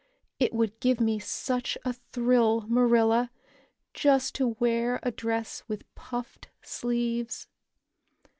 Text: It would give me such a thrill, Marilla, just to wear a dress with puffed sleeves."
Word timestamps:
It 0.39 0.51
would 0.51 0.79
give 0.79 0.99
me 0.99 1.19
such 1.19 1.77
a 1.85 1.93
thrill, 1.93 2.61
Marilla, 2.67 3.29
just 3.93 4.33
to 4.33 4.55
wear 4.59 4.99
a 5.03 5.11
dress 5.11 5.61
with 5.67 5.83
puffed 5.93 6.47
sleeves." 6.63 7.47